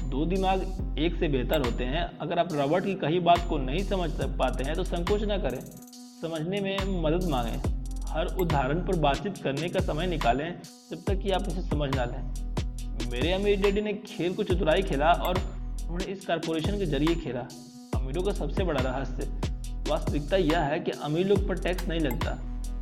दो 0.09 0.25
दिमाग 0.25 0.97
एक 0.99 1.15
से 1.15 1.27
बेहतर 1.27 1.65
होते 1.65 1.83
हैं। 1.85 2.03
अगर 2.17 2.39
आप 2.39 2.53
रॉबर्ट 2.53 2.85
की 2.85 2.93
कही 2.95 3.19
बात 3.19 3.47
को 3.49 3.57
नहीं 3.57 3.83
समझ 3.83 4.09
पाते 4.39 4.63
हैं 4.63 4.75
तो 4.75 4.83
संकोच 4.83 5.23
न 5.23 5.37
करें। 5.41 5.59
समझने 6.21 6.61
में 6.61 7.01
मदद 7.03 7.27
मांगें। 7.29 7.57
हर 8.09 8.35
उदाहरण 8.41 8.85
पर 8.87 8.99
बातचीत 8.99 9.37
करने 9.37 9.69
का 9.69 9.79
समय 9.79 10.07
निकालें 10.07 10.47
जब 10.91 11.03
तक 11.07 11.21
कि 11.23 11.31
आप 11.31 11.47
इसे 11.47 11.61
समझ 11.61 11.89
ना 11.95 12.05
लें। 12.05 12.21
मेरे 13.11 13.33
अमीर 13.33 13.61
डैडी 13.61 13.81
ने 13.81 13.93
खेल 14.07 14.33
को 14.33 14.43
चतुराई 14.43 14.81
खेला 14.83 15.11
और 15.11 15.37
उन्होंने 15.37 16.11
इस 16.13 16.25
कारपोरेशन 16.25 16.77
के 16.77 16.85
ज़रिए 16.85 17.15
खेला। 17.15 17.47
अमीरों 18.01 18.21
का 18.23 18.31
सबसे 18.33 18.63
बड़ा 18.63 18.79
रहस्य। 18.81 19.25
वास्तविकता 19.89 20.37
यह 20.37 20.59
है 20.61 20.79
कि 20.79 20.91
अमीर 21.03 21.27
लोग 21.27 21.47
पर 21.47 21.59
टैक्स 21.59 21.87
नहीं 21.87 21.99
लगता। 21.99 22.31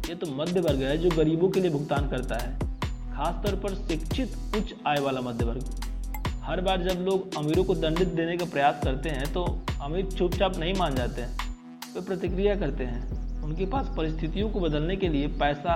ये 0.09 0.15
तो 0.15 0.27
मध्य 0.33 0.59
वर्ग 0.61 0.81
है 0.81 0.97
जो 0.97 1.09
गरीबों 1.09 1.49
के 1.49 1.59
लिए 1.59 1.71
भुगतान 1.71 2.09
करता 2.09 2.37
है। 2.37 2.57
खासतौर 3.13 3.55
पर 3.55 3.75
शिक्षित, 3.77 4.35
उच्च 4.57 4.73
आय 4.87 4.99
वाला 4.99 5.21
मध्य 5.21 5.45
वर्ग 5.45 5.63
हर 6.43 6.61
बार 6.61 6.81
जब 6.83 7.01
लोग 7.01 7.35
अमीरों 7.37 7.63
को 7.63 7.75
दंडित 7.75 8.07
देने 8.09 8.37
का 8.37 8.45
प्रयास 8.45 8.79
करते 8.83 9.09
हैं 9.09 9.31
तो 9.33 9.43
अमीर 9.81 10.05
चुपचाप 10.07 10.57
नहीं 10.57 10.73
मान 10.73 10.95
जाते 10.95 11.21
हैं। 11.21 11.93
वे 11.93 12.01
प्रतिक्रिया 12.01 12.55
करते 12.55 12.83
हैं। 12.83 13.43
उनके 13.43 13.65
पास 13.65 13.93
परिस्थितियों 13.97 14.49
को 14.49 14.59
बदलने 14.59 14.95
के 14.95 15.07
लिए 15.07 15.27
पैसा, 15.39 15.75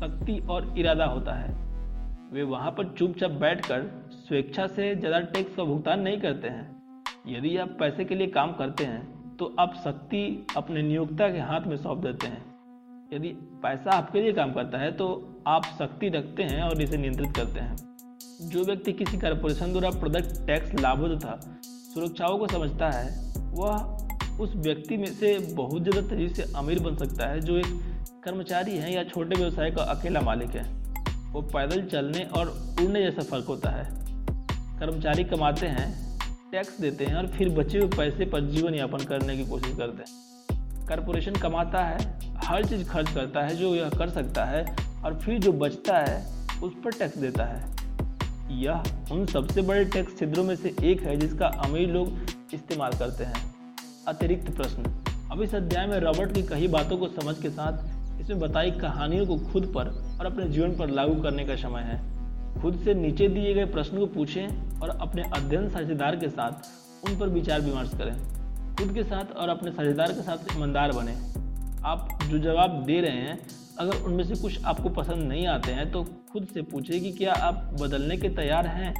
शक्ति 0.00 0.38
और 0.50 0.72
इरादा 0.78 1.04
होता 1.06 1.34
है। 1.34 1.50
वे 2.32 2.42
वहाँ 2.44 2.70
पर 2.70 2.94
चुपचाप 2.98 3.30
बैठकर 3.40 3.90
स्वेच्छा 4.28 4.66
से 4.68 4.94
ज़्यादा 4.96 5.20
टैक्स 5.20 5.56
का 5.56 5.64
भुगतान 5.64 6.00
नहीं 6.00 6.20
करते 6.20 6.48
हैं। 6.48 6.75
यदि 7.26 7.56
आप 7.56 7.68
पैसे 7.78 8.04
के 8.04 8.14
लिए 8.14 8.26
काम 8.26 8.52
करते 8.52 8.84
हैं 8.84 9.36
तो 9.36 9.54
आप 9.60 9.74
शक्ति 9.76 10.46
अपने 10.56 10.82
नियोक्ता 10.82 11.28
के 11.28 11.38
हाथ 11.40 11.66
में 11.66 11.76
सौंप 11.76 11.98
देते 11.98 12.26
हैं। 12.26 12.44
यदि 13.12 13.28
पैसा 13.62 13.90
आपके 13.92 14.20
लिए 14.22 14.32
काम 14.32 14.52
करता 14.52 14.78
है 14.78 14.90
तो 14.92 15.08
आप 15.46 15.64
शक्ति 15.78 16.08
रखते 16.08 16.42
हैं 16.42 16.62
और 16.62 16.82
इसे 16.82 16.96
नियंत्रित 16.96 17.34
करते 17.36 17.60
हैं। 17.60 17.76
जो 18.42 18.64
व्यक्ति 18.64 18.92
किसी 18.92 19.18
कॉरपोरेशन 19.18 19.72
द्वारा 19.72 19.90
प्रोडक्ट 19.90 20.46
टैक्स 20.46 20.74
लाभों 20.74 21.08
तथा 21.08 21.38
सुरक्षाओं 21.64 22.38
को 22.38 22.48
समझता 22.48 22.90
है, 22.90 23.10
वह 23.52 24.40
उस 24.40 24.54
व्यक्ति 24.56 24.96
में 24.96 25.06
से 25.08 25.36
बहुत 25.54 25.82
ज़्यादा 25.82 26.08
तेज़ी 26.08 26.28
से 26.34 26.52
अमीर 26.56 26.82
बन 26.82 26.96
सकता 26.96 27.28
है, 27.28 27.40
जो 27.40 27.58
एक 27.58 27.66
कर्मचारी 28.24 28.76
है 28.76 28.94
या 28.94 29.04
छोटे 29.04 29.36
व्यवसाय 29.36 29.70
का 29.70 29.82
अकेला 29.90 30.20
मालिक 30.22 30.50
है। 30.50 30.64
वो 31.32 31.42
पैदल 31.44 31.86
चलने 31.86 32.24
और 32.30 32.48
उड़ने 32.80 33.02
जैसा 33.02 33.22
फ़र्क 33.24 33.46
होता 33.48 33.70
है। 33.70 33.84
कर्मचारी 34.80 35.24
कमाते 35.26 35.66
हैं 35.68 36.05
टैक्स 36.52 36.80
देते 36.80 37.04
हैं 37.04 37.14
और 37.14 37.26
फिर 37.26 37.48
बचे 37.48 37.78
हुए 37.78 37.88
पैसे 37.88 38.24
पर 38.24 38.40
जीवन 38.40 38.74
यापन 38.74 38.98
करने 38.98 39.36
की 39.36 39.46
कोशिश 39.46 39.76
करते 39.76 40.02
हैं। 40.02 40.88
कॉरपोरेशन 40.88 41.32
कमाता 41.32 41.84
है, 41.84 42.18
हर 42.36 42.64
चीज़ 42.64 42.88
खर्च 42.88 43.12
करता 43.12 43.40
है, 43.40 43.56
जो 43.56 43.74
यह 43.74 43.88
कर 43.88 44.08
सकता 44.08 44.44
है, 44.44 44.76
और 45.04 45.18
फिर 45.18 45.38
जो 45.38 45.52
बचता 45.52 45.98
है, 45.98 46.26
उस 46.62 46.72
पर 46.84 46.90
टैक्स 46.90 47.18
देता 47.18 47.44
है। 47.44 47.76
यह 48.62 48.82
उन 49.12 49.26
सबसे 49.26 49.62
बड़े 49.62 49.84
टैक्स 49.84 50.18
छिद्रों 50.18 50.44
में 50.44 50.56
से 50.56 50.76
एक 50.82 51.02
है, 51.02 51.16
जिसका 51.16 51.46
अमीर 51.46 51.88
लोग 51.88 52.18
इस्तेमाल 52.54 52.92
करते 52.92 53.24
हैं। 53.24 53.54
अतिरिक्त 54.08 54.56
प्रश्न। 54.56 55.04
अब 55.32 55.42
इस 55.42 55.54
अध्याय 55.54 55.86
में 55.86 55.98
रॉबर्ट 55.98 56.34
की 56.34 56.42
कई 56.42 56.68
बातों 56.68 56.98
को 56.98 57.08
समझ 57.08 57.42
के 57.42 57.50
साथ 57.50 57.96
इसमें 58.20 58.40
बताई 58.40 58.70
कहानियों 58.70 59.26
को 59.26 59.38
खुद 59.38 59.72
पर 59.76 60.16
और 60.20 60.26
अपने 60.26 60.48
जीवन 60.48 60.76
पर 60.76 60.90
लागू 60.90 61.22
करने 61.22 61.44
का 61.44 61.56
समय 61.56 61.82
है। 61.82 62.15
खुद 62.66 62.78
से 62.84 62.92
नीचे 62.94 63.26
दिए 63.28 63.52
गए 63.54 63.64
प्रश्न 63.64 63.98
को 63.98 64.06
पूछें 64.06 64.80
और 64.80 64.88
अपने 64.90 65.22
अध्ययन 65.34 65.68
साझेदार 65.70 66.16
के 66.16 66.28
साथ 66.28 67.08
उन 67.08 67.18
पर 67.18 67.28
विचार 67.28 67.60
विमर्श 67.60 67.90
करें। 67.98 68.16
खुद 68.76 68.92
के 68.94 69.02
साथ 69.04 69.30
और 69.32 69.48
अपने 69.48 69.70
साझेदार 69.70 70.12
के 70.12 70.22
साथ 70.22 70.56
ईमानदार 70.56 70.92
बने। 70.92 71.12
आप 71.84 72.18
जो 72.24 72.38
जवाब 72.38 72.82
दे 72.84 73.00
रहे 73.00 73.10
हैं, 73.10 73.38
अगर 73.78 74.02
उनमें 74.02 74.24
से 74.24 74.34
कुछ 74.34 74.64
आपको 74.64 74.88
पसंद 74.88 75.28
नहीं 75.28 75.46
आते 75.46 75.72
हैं 75.72 75.90
तो 75.92 76.02
खुद 76.32 76.46
से 76.54 76.62
पूछें 76.62 77.00
कि 77.00 77.12
क्या 77.12 77.32
आप 77.32 77.76
बदलने 77.82 78.16
के 78.16 78.28
तैयार 78.28 78.66
हैं। 78.66 78.94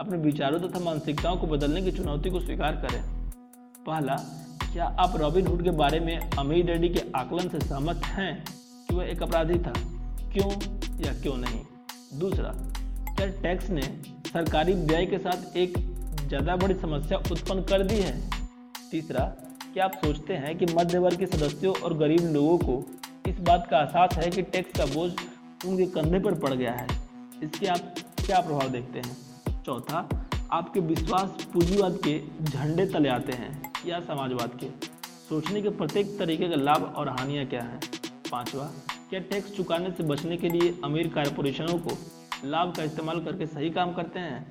अपने 0.00 0.18
विचारों 0.18 0.60
तथा 0.60 0.80
मानसिकताओं 0.80 1.36
को 1.36 1.46
बदलने 1.46 1.82
की 1.82 1.92
चुनौती 1.92 2.30
को 2.30 2.40
स्वीकार 2.40 2.76
करें। 2.76 3.02
पहला, 3.86 4.16
क्या 4.72 4.84
आप 4.98 5.16
रॉबिन 5.16 5.46
हुड 5.46 5.64
के 5.64 5.70
बारे 5.76 6.00
में 6.00 6.18
अमीर 6.18 6.66
डैडी 6.66 6.88
के 6.88 7.10
आकलन 7.16 7.48
से 7.48 7.60
सहमत 7.60 8.04
हैं 8.06 8.44
कि 8.88 8.94
वह 8.94 9.04
एक 9.04 9.22
अपराधी 9.22 9.58
था? 9.58 9.72
क्यों 10.32 10.50
या 11.06 11.20
क्यों 11.22 11.36
नहीं? 11.36 11.60
दूसरा 12.14 12.52
क्या 13.16 13.26
टैक्स 13.42 13.68
ने 13.70 13.82
सरकारी 14.26 14.72
व्यय 14.72 15.06
के 15.06 15.18
साथ 15.18 15.56
एक 15.56 15.78
ज़्यादा 16.28 16.54
बड़ी 16.56 16.74
समस्या 16.74 17.18
उत्पन्न 17.32 17.62
कर 17.62 17.82
दी 17.82 17.94
है। 17.96 18.12
तीसरा, 18.90 19.20
क्या 19.74 19.84
आप 19.84 19.92
सोचते 19.94 20.34
हैं 20.34 20.56
कि 20.58 20.66
मध्य 20.74 20.98
वर्ग 20.98 21.18
के 21.18 21.26
सदस्यों 21.26 21.74
और 21.76 21.96
गरीब 21.98 22.24
लोगों 22.32 22.58
को 22.58 23.30
इस 23.30 23.38
बात 23.40 23.66
का 23.70 23.78
एहसास 23.78 24.16
है 24.18 24.30
कि 24.30 24.42
टैक्स 24.44 24.78
का 24.78 24.86
बोझ 24.86 25.10
उनके 25.66 25.86
कंधे 25.86 26.18
पर 26.18 26.34
पड़ 26.34 26.52
गया 26.52 26.72
है? 26.72 26.86
इसके 27.42 27.66
आप 27.66 27.94
क्या 28.20 28.40
प्रभाव 28.40 28.68
देखते 28.70 28.98
हैं? 28.98 29.62
चौथा, 29.62 30.08
आपके 30.52 30.80
विश्वास 30.82 31.46
पूंजीवाद 31.52 31.98
के 32.06 32.18
झंडे 32.44 32.86
तले 32.86 33.08
आते 33.08 33.32
हैं 33.32 33.72
या 33.86 34.00
समाजवाद 34.02 34.58
के? 34.60 34.68
सोचने 35.28 35.62
के 35.62 35.70
प्रत्येक 35.70 36.18
तरीके 36.18 36.48
का 36.48 36.56
लाभ 36.56 36.92
और 36.96 37.08
हानियाँ 37.10 37.46
क्या 37.46 37.62
हैं? 37.62 37.80
पांचवा, 38.30 38.70
क्या 39.10 39.20
टैक्स 39.22 39.56
चुकाने 39.56 39.90
से 39.90 40.02
बचने 40.04 40.36
के 40.36 40.48
लिए 40.48 40.74
अमीर 40.84 41.08
कारपोरेशनों 41.08 41.78
को 41.78 41.96
लाभ 42.44 42.72
का 42.76 42.82
इस्तेमाल 42.82 43.20
करके 43.20 43.46
सही 43.46 43.70
काम 43.70 43.92
करते 43.94 44.20
हैं। 44.20 44.44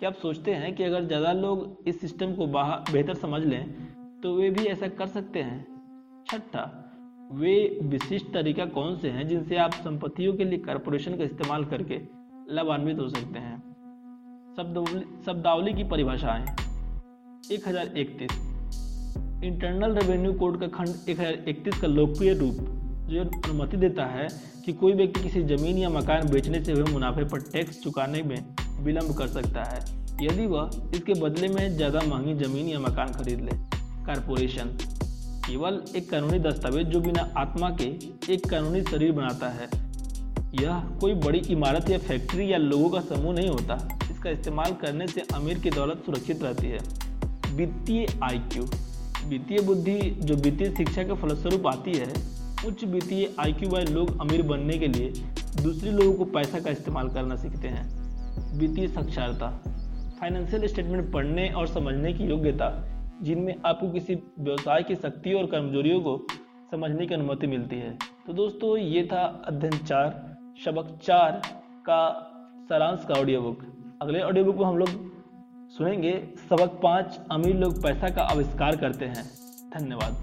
क्या 0.00 0.08
आप 0.08 0.16
सोचते 0.16 0.54
हैं 0.54 0.74
कि 0.74 0.84
अगर 0.84 1.04
ज़्यादा 1.04 1.32
लोग 1.34 1.88
इस 1.88 2.00
सिस्टम 2.00 2.34
को 2.34 2.46
बेहतर 2.46 3.14
समझ 3.16 3.42
लें 3.44 3.64
तो 4.22 4.34
वे 4.36 4.50
भी 4.50 4.64
ऐसा 4.66 4.88
कर 4.90 5.06
सकते 5.08 5.42
हैं? 5.42 5.66
छठा, 6.26 6.62
वे 7.32 7.80
विशिष्ट 7.84 8.32
तरीका 8.34 8.64
कौन 8.68 8.96
से 8.96 9.10
हैं 9.10 9.26
जिनसे 9.28 9.56
आप 9.58 9.72
संपत्तियों 9.74 10.32
के 10.36 10.44
लिए 10.44 10.58
कारपोरेशन 10.60 11.16
का 11.16 11.24
इस्तेमाल 11.24 11.64
करके 11.66 12.00
लाभान्वित 12.50 12.98
हो 12.98 13.08
सकते 13.08 13.38
हैं? 13.38 13.58
शब्दावली 14.56 15.04
शब्दावली 15.26 15.72
की 15.74 15.84
परिभाषाएँ। 15.86 16.44
एक 17.52 17.68
हज़ार 17.68 17.96
इकतीस। 17.96 18.32
इंटरनल 19.44 19.94
रेवेन्यू 19.94 20.32
कोड 20.34 20.60
का 20.60 20.68
खंड 20.68 21.08
एक 21.08 21.20
हज़ार 21.20 21.48
इकतीस 21.48 21.80
का 21.80 21.88
लोकप्रिय 21.88 22.34
रूप। 22.34 22.56
जो 23.10 23.22
अनुमति 23.22 23.76
देता 23.76 24.04
है 24.06 24.26
कि 24.64 24.72
कोई 24.72 24.92
व्यक्ति 24.92 25.20
किसी 25.20 25.42
ज़मीन 25.46 25.78
या 25.78 25.88
मकान 25.90 26.28
बेचने 26.30 26.62
से 26.64 26.72
हुए 26.72 26.82
मुनाफे 26.92 27.24
पर 27.24 27.40
टैक्स 27.42 27.80
चुकाने 27.82 28.22
में 28.22 28.36
विलंब 28.80 29.16
कर 29.18 29.28
सकता 29.28 29.64
है। 29.64 29.80
यदि 30.22 30.46
वह 30.46 30.70
इसके 30.94 31.14
बदले 31.20 31.48
में 31.48 31.76
ज़्यादा 31.76 32.00
महँगी 32.06 32.34
ज़मीन 32.44 32.68
या 32.68 32.78
मकान 32.80 33.12
खरीद 33.12 33.40
ले, 33.40 33.56
कारपोरेशन 34.06 34.76
केवल 35.46 35.82
एक 35.96 36.08
कानूनी 36.10 36.38
दस्तावेज़ 36.40 36.88
जो 36.88 37.00
बिना 37.00 37.28
आत्मा 37.38 37.70
के 37.80 37.84
एक 38.32 38.48
कानूनी 38.50 38.82
शरीर 38.84 39.12
बनाता 39.12 39.48
है। 39.50 39.68
यह 40.62 40.80
कोई 41.00 41.14
बड़ी 41.16 41.38
इमारत 41.50 41.90
या 41.90 41.98
फैक्ट्री 42.00 42.52
या 42.52 42.58
लोगों 42.58 42.90
का 42.90 43.00
समूह 43.08 43.34
नहीं 43.34 43.48
होता। 43.48 43.76
इसका 44.10 44.30
इस्तेमाल 44.30 44.72
करने 44.82 45.06
से 45.06 45.22
अमीर 45.34 45.58
की 45.58 45.70
दौलत 45.70 46.02
सुरक्षित 46.06 46.42
रहती 46.42 46.68
है। 46.68 46.78
वित्तीय 47.56 48.06
आईक्यू, 48.24 48.64
वित्तीय 49.28 49.60
बुद्धि 49.62 50.00
जो 50.20 50.34
वित्तीय 50.36 50.70
शिक्षा 50.76 51.02
के 51.02 51.22
फलस्वरूप 51.22 51.66
आती 51.66 51.92
है 51.94 52.12
उच्च 52.66 52.84
वित्तीय 52.84 53.34
आई 53.38 53.52
वाले 53.64 53.92
लोग 53.92 54.20
अमीर 54.20 54.42
बनने 54.42 54.78
के 54.78 54.88
लिए 54.88 55.10
दूसरे 55.62 55.90
लोगों 55.90 56.12
को 56.14 56.24
पैसा 56.24 56.58
का 56.60 56.70
इस्तेमाल 56.70 57.08
करना 57.08 57.36
सीखते 57.36 57.68
हैं। 57.68 58.58
वित्तीय 58.58 58.88
साक्षरता 58.88 59.48
फाइनेंशियल 60.20 60.66
स्टेटमेंट 60.66 61.12
पढ़ने 61.12 61.48
और 61.48 61.66
समझने 61.66 62.12
की 62.12 62.24
योग्यता, 62.24 62.68
जिनमें 63.22 63.54
आपको 63.66 63.90
किसी 63.90 64.14
व्यवसाय 64.38 64.82
की 64.82 64.94
शक्ति 64.94 65.32
और 65.32 65.46
कमजोरियों 65.46 66.00
को 66.00 66.16
समझने 66.70 67.06
की 67.06 67.14
अनुमति 67.14 67.46
मिलती 67.46 67.76
है। 67.76 67.98
तो 68.26 68.32
दोस्तों, 68.32 68.76
ये 68.76 69.08
था 69.12 69.22
अध्ययन 69.46 69.78
चार 69.78 70.36
सबक 70.64 70.98
चार 71.02 71.40
का 71.86 72.02
सारांश 72.68 73.04
का 73.08 73.14
ऑडियो 73.14 73.40
बुक 73.40 73.62
अगले 74.02 74.20
ऑडियो 74.20 74.44
बुक 74.44 74.56
में 74.56 74.64
हम 74.64 74.76
लोग 74.76 74.88
सुनेंगे 75.70 76.12
सबक 76.50 76.80
पाँच, 76.82 77.18
अमीर 77.30 77.56
लोग 77.56 77.82
पैसा 77.82 78.08
का 78.08 78.22
आविष्कार 78.22 78.76
करते 78.76 79.04
हैं। 79.04 79.24
धन्यवाद। 79.74 80.16